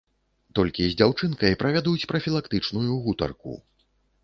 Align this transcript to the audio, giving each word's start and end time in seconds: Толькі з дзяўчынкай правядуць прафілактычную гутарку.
Толькі 0.59 0.87
з 0.93 0.97
дзяўчынкай 1.01 1.59
правядуць 1.61 2.07
прафілактычную 2.13 2.91
гутарку. 3.07 3.57